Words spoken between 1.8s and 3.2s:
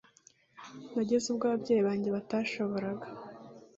banjye batashoboraga